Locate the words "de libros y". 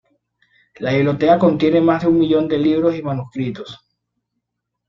2.47-3.03